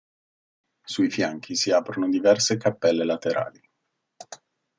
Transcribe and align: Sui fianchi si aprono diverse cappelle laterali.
Sui 0.83 1.11
fianchi 1.11 1.55
si 1.55 1.69
aprono 1.71 2.09
diverse 2.09 2.57
cappelle 2.57 3.03
laterali. 3.05 3.61